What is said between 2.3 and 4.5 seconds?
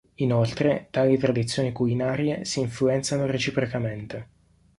si influenzano reciprocamente.